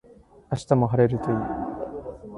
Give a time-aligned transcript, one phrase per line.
[0.51, 1.47] 明日も晴れるといいな